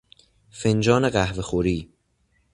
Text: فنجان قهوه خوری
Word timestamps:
فنجان 0.51 1.09
قهوه 1.09 1.41
خوری 1.41 1.89